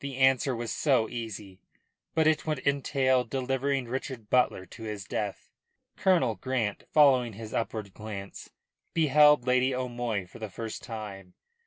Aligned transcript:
The 0.00 0.18
answer 0.18 0.54
was 0.54 0.70
so 0.70 1.08
easy, 1.08 1.58
but 2.14 2.26
it 2.26 2.46
would 2.46 2.58
entail 2.66 3.24
delivering 3.24 3.86
Richard 3.86 4.28
Butler 4.28 4.66
to 4.66 4.82
his 4.82 5.06
death. 5.06 5.48
Colonel 5.96 6.34
Grant, 6.34 6.84
following 6.90 7.32
his 7.32 7.54
upward 7.54 7.94
glance, 7.94 8.50
beheld 8.92 9.46
Lady 9.46 9.74
O'Moy 9.74 10.26
for 10.26 10.38
the 10.40 10.50
first 10.50 10.82
time. 10.82 11.32